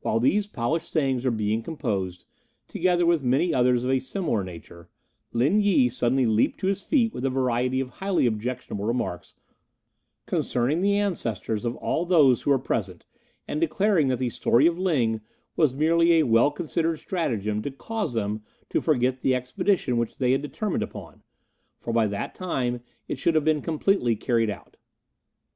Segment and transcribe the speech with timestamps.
[0.00, 2.24] While these polished sayings were being composed,
[2.66, 4.88] together with many others of a similar nature,
[5.32, 9.36] Lin Yi suddenly leapt to his feet with a variety of highly objectionable remarks
[10.26, 13.04] concerning the ancestors of all those who were present,
[13.46, 15.20] and declaring that the story of Ling
[15.54, 20.32] was merely a well considered stratagem to cause them to forget the expedition which they
[20.32, 21.22] had determined upon,
[21.78, 24.76] for by that time it should have been completely carried out.